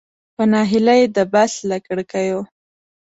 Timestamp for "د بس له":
1.15-1.77